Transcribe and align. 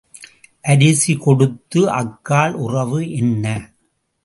அரிசி 0.63 1.13
கொடுத்து 1.17 1.81
அக்காள் 1.91 2.53
உறவு 2.65 2.99
என்ன? 3.11 3.45